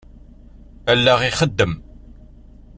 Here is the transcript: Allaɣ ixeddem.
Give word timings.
Allaɣ 0.91 1.19
ixeddem. 1.29 1.73